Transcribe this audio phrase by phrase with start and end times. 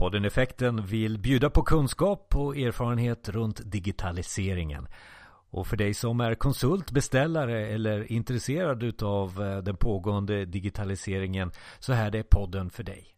[0.00, 4.88] Podden Effekten vill bjuda på kunskap och erfarenhet runt digitaliseringen.
[5.50, 11.92] Och för dig som är konsult, beställare eller intresserad av eh, den pågående digitaliseringen så
[11.92, 13.14] här är podden för dig.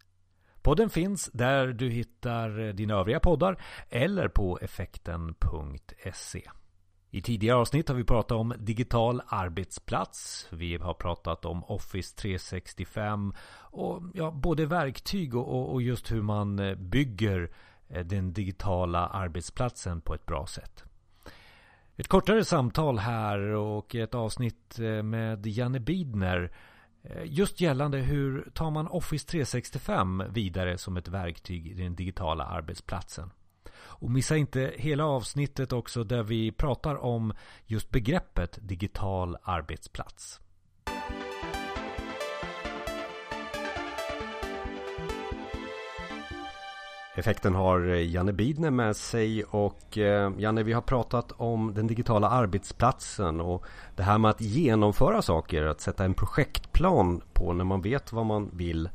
[0.62, 6.42] Podden finns där du hittar eh, dina övriga poddar eller på effekten.se.
[7.14, 10.46] I tidigare avsnitt har vi pratat om digital arbetsplats.
[10.50, 16.58] Vi har pratat om Office 365 och ja, både verktyg och, och just hur man
[16.58, 17.50] eh, bygger
[17.88, 20.84] eh, den digitala arbetsplatsen på ett bra sätt.
[21.96, 26.52] Ett kortare samtal här och ett avsnitt eh, med Janne Bidner
[27.24, 33.30] just gällande hur tar man Office 365 vidare som ett verktyg i den digitala arbetsplatsen.
[33.92, 37.32] Och missa inte hela avsnittet också där vi pratar om
[37.66, 40.40] just begreppet digital arbetsplats.
[47.14, 51.86] Effekten har eh, Janne Bidner med sig och eh, Janne vi har pratat om den
[51.86, 53.64] digitala arbetsplatsen och
[53.96, 58.26] det här med att genomföra saker, att sätta en projektplan på när man vet vad
[58.26, 58.88] man vill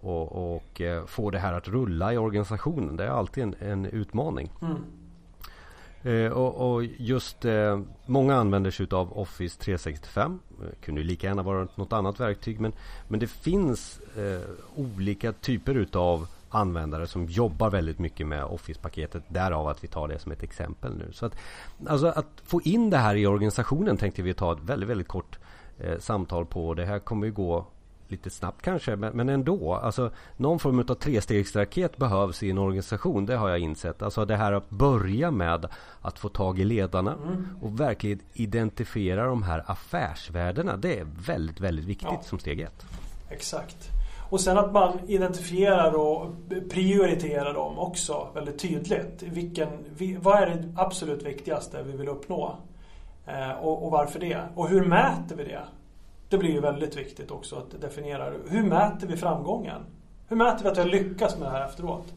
[0.00, 2.96] och, och eh, få det här att rulla i organisationen.
[2.96, 4.50] Det är alltid en, en utmaning.
[4.62, 4.76] Mm.
[6.02, 10.40] Eh, och, och, just eh, många använder sig av Office 365.
[10.60, 12.60] Det kunde ju lika gärna vara något annat verktyg.
[12.60, 12.72] Men,
[13.08, 19.22] men det finns eh, olika typer utav användare som jobbar väldigt mycket med Office-paketet.
[19.28, 21.12] Därav att vi tar det som ett exempel nu.
[21.12, 21.36] Så att,
[21.86, 25.38] alltså att få in det här i organisationen tänkte vi ta ett väldigt, väldigt kort
[25.78, 26.74] eh, samtal på.
[26.74, 27.66] Det här kommer ju gå
[28.08, 29.74] lite snabbt kanske, men, men ändå.
[29.74, 34.02] Alltså, någon form av trestegsraket behövs i en organisation, det har jag insett.
[34.02, 35.66] Alltså det här att börja med
[36.00, 37.48] att få tag i ledarna mm.
[37.62, 40.76] och verkligen identifiera de här affärsvärdena.
[40.76, 42.22] Det är väldigt, väldigt viktigt ja.
[42.22, 42.86] som steg ett.
[43.30, 43.88] Exakt.
[44.30, 46.30] Och sen att man identifierar och
[46.70, 49.22] prioriterar dem också väldigt tydligt.
[49.22, 49.68] Vilken,
[50.20, 52.56] vad är det absolut viktigaste vi vill uppnå?
[53.26, 54.42] Eh, och, och varför det?
[54.54, 55.64] Och hur mäter vi det?
[56.28, 59.82] Det blir ju väldigt viktigt också att definiera hur mäter vi framgången?
[60.28, 62.14] Hur mäter vi att vi har lyckats med det här efteråt?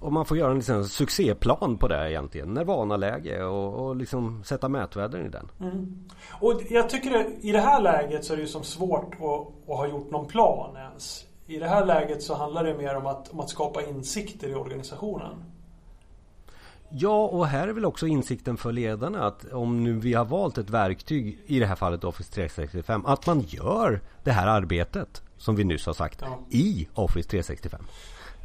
[0.00, 2.54] Och man får göra en liksom succéplan på det egentligen.
[2.54, 5.50] Nirvana-läge och, och liksom sätta mätvärden i den.
[5.60, 6.08] Mm.
[6.40, 9.70] Och jag tycker att i det här läget så är det ju som svårt att,
[9.70, 11.26] att ha gjort någon plan ens.
[11.46, 14.54] I det här läget så handlar det mer om att, om att skapa insikter i
[14.54, 15.44] organisationen.
[16.92, 20.58] Ja, och här är väl också insikten för ledarna att om nu vi har valt
[20.58, 25.56] ett verktyg, i det här fallet Office 365, att man gör det här arbetet som
[25.56, 26.38] vi nyss har sagt ja.
[26.50, 27.80] i Office 365.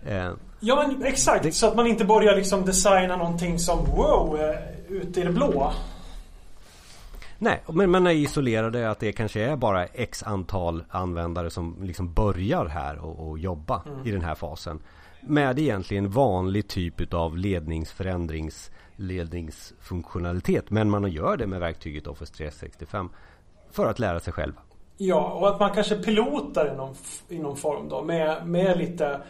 [0.06, 1.52] Eh, ja men exakt, det...
[1.52, 4.56] så att man inte börjar liksom designa någonting som wow, eh,
[4.90, 5.74] ute i det blå.
[7.38, 12.14] Nej, men man är isolerade att det kanske är bara x antal användare som liksom
[12.14, 14.08] börjar här och, och jobba mm.
[14.08, 14.80] i den här fasen
[15.28, 20.70] med egentligen vanlig typ av ledningsförändrings ledningsfunktionalitet.
[20.70, 23.10] Men man gör det med verktyget Office 365
[23.72, 24.54] för att lära sig själv.
[24.98, 26.96] Ja, och att man kanske pilotar i någon,
[27.30, 29.22] i någon form då med, med lite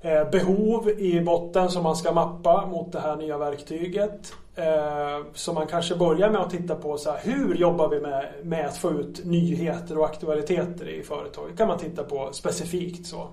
[0.00, 4.34] eh, behov i botten som man ska mappa mot det här nya verktyget.
[4.54, 8.32] Eh, så man kanske börjar med att titta på så här, hur jobbar vi med,
[8.42, 11.58] med att få ut nyheter och aktualiteter i företaget.
[11.58, 13.28] kan man titta på specifikt så.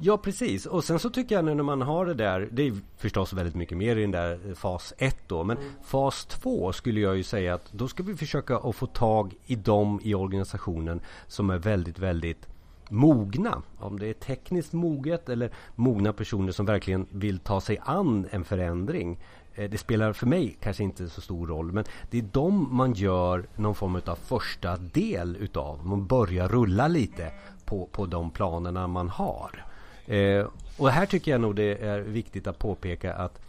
[0.00, 2.72] Ja precis och sen så tycker jag nu när man har det där Det är
[2.96, 5.70] förstås väldigt mycket mer i den där fas 1 då Men mm.
[5.82, 9.54] fas 2 skulle jag ju säga att Då ska vi försöka att få tag i
[9.54, 12.48] dem i organisationen Som är väldigt väldigt
[12.88, 18.26] mogna Om det är tekniskt moget eller mogna personer som verkligen vill ta sig an
[18.30, 19.18] en förändring
[19.54, 22.92] eh, det spelar för mig kanske inte så stor roll men det är de man
[22.92, 25.86] gör någon form av första del utav.
[25.86, 27.32] Man börjar rulla lite
[27.64, 29.67] på, på de planerna man har.
[30.08, 30.46] Eh,
[30.78, 33.40] och här tycker jag nog det är viktigt att påpeka att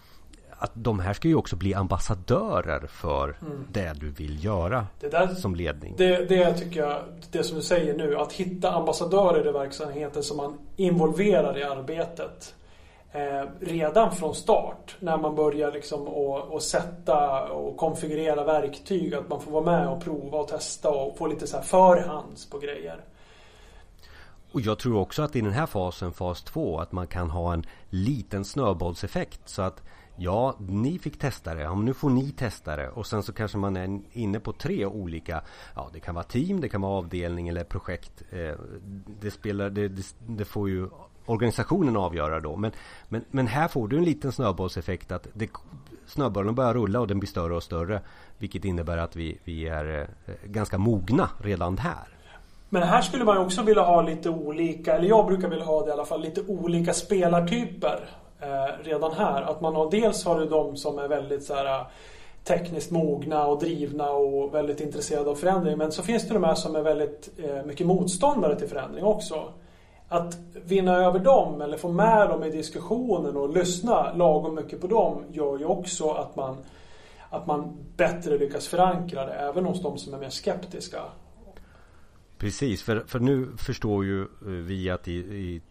[0.62, 3.68] att de här ska ju också bli ambassadörer för mm.
[3.72, 5.94] det du vill göra där, som ledning.
[5.98, 10.38] Det, det tycker jag, det som du säger nu, att hitta ambassadörer i verksamheten som
[10.38, 12.56] man involverar i arbetet.
[13.12, 19.14] Eh, redan från start när man börjar liksom och, och sätta och konfigurera verktyg.
[19.14, 22.50] Att man får vara med och prova och testa och få lite så här förhands
[22.50, 23.02] på grejer.
[24.52, 27.54] Och jag tror också att i den här fasen, fas 2, att man kan ha
[27.54, 29.42] en liten snöbollseffekt.
[29.46, 29.84] Så att
[30.16, 32.90] ja, ni fick testa det, ja, men nu får ni testa det.
[32.90, 35.42] Och sen så kanske man är inne på tre olika,
[35.76, 38.24] ja det kan vara team, det kan vara avdelning eller projekt.
[38.30, 38.56] Eh,
[39.22, 40.90] det, spelar, det, det, det får ju
[41.26, 42.56] organisationen avgöra då.
[42.56, 42.72] Men,
[43.10, 45.50] men, men här får du en liten snöbollseffekt att det,
[46.06, 48.02] snöbollen börjar rulla och den blir större och större.
[48.38, 52.19] Vilket innebär att vi, vi är eh, ganska mogna redan här.
[52.70, 55.90] Men här skulle man också vilja ha lite olika, eller jag brukar vilja ha det
[55.90, 59.42] i alla fall, lite olika spelartyper eh, redan här.
[59.42, 61.86] Att man har, dels har du de som är väldigt så här, eh,
[62.44, 65.78] tekniskt mogna och drivna och väldigt intresserade av förändring.
[65.78, 69.54] Men så finns det de här som är väldigt eh, mycket motståndare till förändring också.
[70.08, 74.88] Att vinna över dem eller få med dem i diskussionen och lyssna lagom mycket på
[74.88, 76.58] dem gör ju också att man,
[77.30, 81.00] att man bättre lyckas förankra det även hos de som är mer skeptiska.
[82.40, 85.62] Precis, för, för nu förstår ju eh, vi att i, i,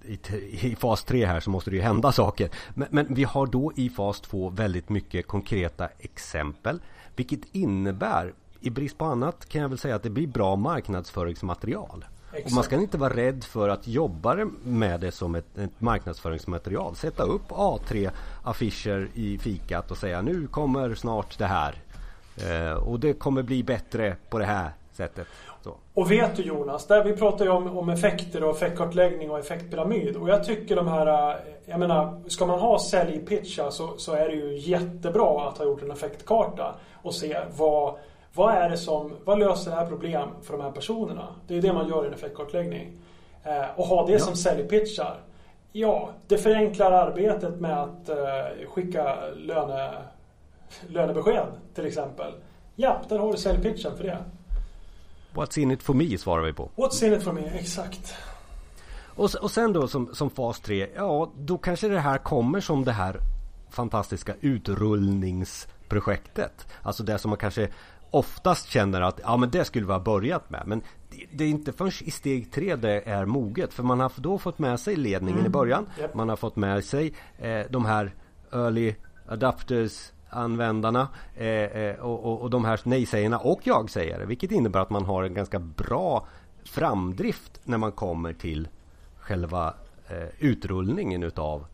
[0.60, 2.50] i, fas 3 här så måste det ju hända saker.
[2.74, 6.80] Men, men, vi har då i fas 2 väldigt mycket konkreta exempel.
[7.16, 12.04] Vilket innebär, i brist på annat kan jag väl säga att det blir bra marknadsföringsmaterial.
[12.32, 12.46] Exakt.
[12.46, 16.96] Och man ska inte vara rädd för att jobba med det som ett, ett marknadsföringsmaterial.
[16.96, 18.10] Sätta upp A3
[18.42, 21.82] affischer i fikat och säga nu kommer snart det här.
[22.36, 25.26] Eh, och det kommer bli bättre på det här sättet.
[25.64, 25.74] Så.
[25.94, 30.16] Och vet du Jonas, där vi pratar ju om, om effekter och effektkartläggning och effektpyramid.
[30.16, 31.36] Och jag tycker de här, eh,
[31.66, 35.82] jag menar, ska man ha säljpitchar så, så är det ju jättebra att ha gjort
[35.82, 37.94] en effektkarta och se vad,
[38.34, 41.26] vad är det som, vad löser det här problem för de här personerna?
[41.46, 42.92] Det är det man gör i en effektkartläggning.
[43.44, 44.18] Eh, och ha det ja.
[44.18, 45.20] som säljpitchar.
[45.72, 49.90] Ja, det förenklar arbetet med att eh, skicka löne,
[50.88, 52.32] lönebesked till exempel.
[52.76, 54.18] Ja, där har du säljpitchen för det.
[55.34, 56.70] What's in it for me svarar vi på.
[56.76, 58.14] What's in it for me, exakt.
[59.18, 62.84] Och, och sen då som, som fas 3, ja då kanske det här kommer som
[62.84, 63.20] det här
[63.70, 66.66] fantastiska utrullningsprojektet.
[66.82, 67.68] Alltså det som man kanske
[68.10, 70.62] oftast känner att ja men det skulle vi ha börjat med.
[70.66, 73.74] Men det, det är inte först i steg tre det är moget.
[73.74, 75.46] För man har då fått med sig ledningen mm.
[75.46, 75.86] i början.
[75.98, 76.14] Yep.
[76.14, 78.14] Man har fått med sig eh, de här
[78.52, 78.94] early
[79.28, 84.24] adapters användarna eh, eh, och, och, och de här nej-sägarna och jag-sägare.
[84.24, 86.26] Vilket innebär att man har en ganska bra
[86.64, 88.68] framdrift när man kommer till
[89.18, 89.74] själva
[90.08, 91.66] eh, utrullningen utav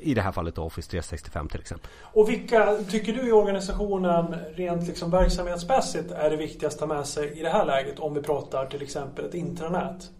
[0.00, 1.90] i det här fallet Office 365 till exempel.
[2.02, 7.06] Och vilka tycker du i organisationen rent liksom verksamhetsmässigt är det viktigaste att ha med
[7.06, 10.10] sig i det här läget om vi pratar till exempel ett intranät?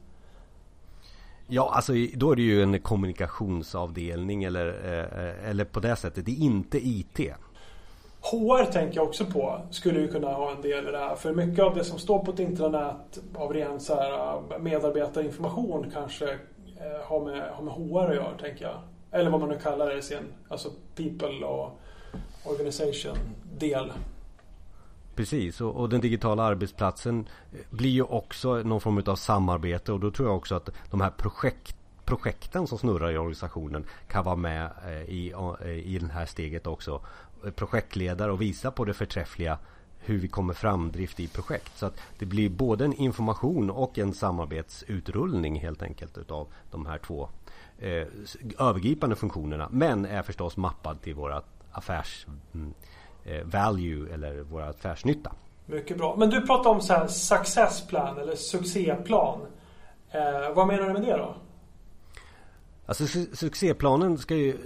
[1.51, 6.27] Ja, alltså då är det ju en kommunikationsavdelning eller, eh, eller på det sättet.
[6.27, 7.21] Det är inte IT.
[8.31, 11.17] HR tänker jag också på skulle ju kunna ha en del i det här.
[11.17, 15.91] För mycket av det som står på ett intranät av ren så här eh, medarbetarinformation
[15.93, 18.81] kanske eh, har med, har med HR att göra, tänker jag.
[19.11, 21.81] Eller vad man nu kallar det i sin, alltså people och
[22.45, 23.17] organization
[23.59, 23.93] del.
[25.15, 30.01] Precis, och, och, den digitala arbetsplatsen eh, blir ju också någon form av samarbete och
[30.01, 34.37] då tror jag också att de här projekt, projekten som snurrar i organisationen kan vara
[34.37, 34.71] med
[35.07, 35.33] i,
[35.85, 37.01] i det här steget också
[37.55, 39.59] projektledare och visa på det förträffliga
[39.99, 41.79] hur vi kommer framdrift i projekt.
[41.79, 46.99] Så att det blir både en information och en samarbetsutrullning helt enkelt utav de här
[46.99, 47.29] två
[47.79, 48.07] eh,
[48.59, 49.69] övergripande funktionerna.
[49.71, 51.43] Men är förstås mappad till våra
[51.73, 52.75] affärs mm,
[53.25, 55.33] eh, value eller våra affärsnytta.
[55.67, 56.17] Mycket bra.
[56.17, 59.41] Men du pratar om så här success plan eller succéplan.
[60.11, 61.35] Eh, vad menar du med det då?
[62.87, 64.57] Alltså su succéplanen ska ju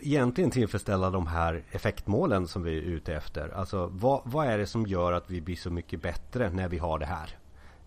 [0.00, 3.48] egentligen tillfredsställa de här effektmålen som vi är ute efter.
[3.48, 6.78] Alltså vad, vad är det som gör att vi blir så mycket bättre när vi
[6.78, 7.38] har det här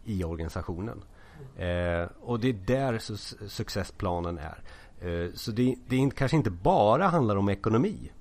[0.03, 1.03] i organisationen?
[1.57, 2.97] Eh, och det är där
[3.47, 4.63] successplanen är.
[5.01, 8.11] Eh, så det, det kanske inte bara handlar om ekonomi.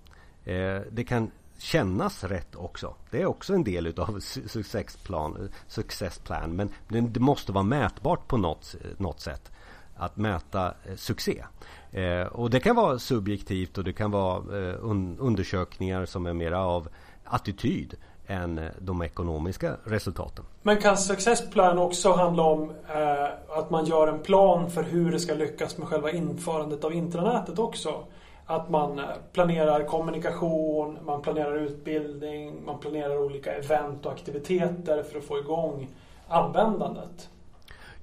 [0.45, 2.95] Eh, det kan kännas rätt också.
[3.11, 6.71] Det är också en del utav successplan, successplan.
[6.89, 9.53] Men det måste vara mätbart på något, något sätt.
[9.97, 11.45] Att mäta eh, succé.
[11.91, 16.33] Eh, och det kan vara subjektivt och det kan vara eh, un undersökningar som är
[16.33, 16.89] mera av
[17.25, 17.95] attityd
[18.27, 20.45] än eh, de ekonomiska resultaten.
[20.63, 25.13] Men kan Success Plan också handla om eh, att man gör en plan för hur
[25.13, 28.05] det ska lyckas med själva införandet av intranätet också?
[28.47, 35.19] Att man eh, planerar kommunikation, man planerar utbildning, man planerar olika event och aktiviteter för
[35.19, 35.89] att få igång
[36.29, 37.29] användandet.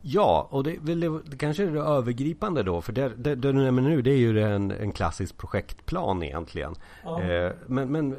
[0.05, 0.95] Ja, och det,
[1.25, 2.81] det, kanske är det övergripande då.
[2.81, 6.75] För det, det, det du nämner nu det är ju en, en klassisk projektplan egentligen.
[7.03, 7.22] Ja.
[7.22, 8.15] Eh, men, men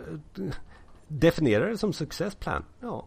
[1.08, 2.64] definiera det som successplan.
[2.80, 3.06] Ja,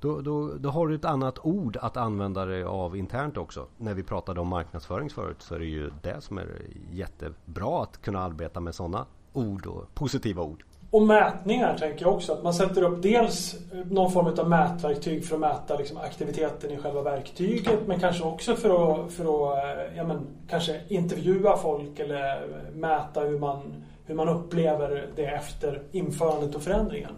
[0.00, 3.66] då, då, då har du ett annat ord att använda dig av internt också.
[3.76, 8.02] När vi pratade om marknadsföring förut så är det ju det som är jättebra att
[8.02, 10.64] kunna arbeta med sådana ord och positiva ord.
[10.92, 12.32] Och mätningar tänker jag också.
[12.32, 16.70] Att man sätter upp dels eh, någon form av mätverktyg för att mäta liksom aktiviteten
[16.70, 17.86] i själva verktyget.
[17.86, 23.20] Men kanske också för att, för att eh, ja, men, kanske intervjua folk eller mäta
[23.20, 27.12] hur man, hur man upplever det efter införandet och förändringen.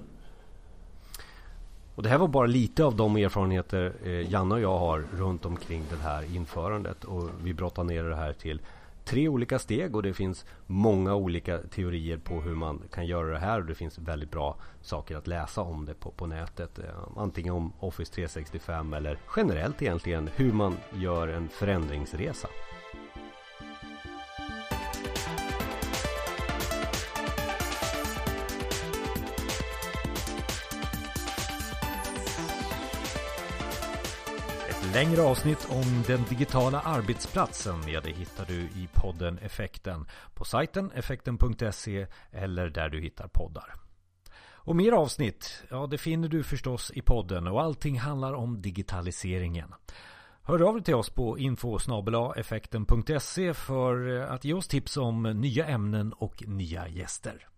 [1.95, 5.45] Och det här var bara lite av de erfarenheter eh, Janne och jag har runt
[5.45, 7.05] omkring det här införandet.
[7.05, 8.61] Och vi brottar ner det här till
[9.05, 13.39] tre olika steg och det finns många olika teorier på hur man kan göra det
[13.39, 13.61] här.
[13.61, 16.79] Och det finns väldigt bra saker att läsa om det på, på nätet.
[16.79, 16.85] Eh,
[17.17, 22.49] antingen om Office 365 eller generellt egentligen hur man gör en förändringsresa.
[34.95, 40.91] Längre avsnitt om den digitala arbetsplatsen ja, det hittar du i podden Effekten på sajten
[40.91, 43.75] effekten.se eller där du hittar poddar.
[44.53, 49.75] Och mer avsnitt, ja det finner du förstås i podden och allting handlar om digitaliseringen.
[50.43, 51.79] Hör av dig till oss på info
[52.37, 57.49] effekten.se för att ge oss tips om nya ämnen och nya gäster.